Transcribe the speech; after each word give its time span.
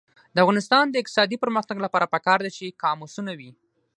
د 0.35 0.37
افغانستان 0.43 0.85
د 0.89 0.95
اقتصادي 1.01 1.37
پرمختګ 1.43 1.77
لپاره 1.85 2.11
پکار 2.13 2.39
ده 2.45 2.51
چې 2.57 2.75
قاموسونه 2.83 3.31
وي. 3.39 3.51